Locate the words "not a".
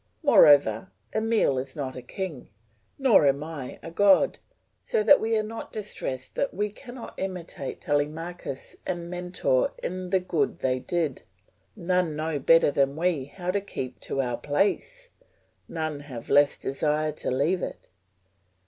1.75-2.01